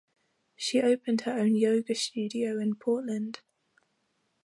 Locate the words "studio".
1.93-2.57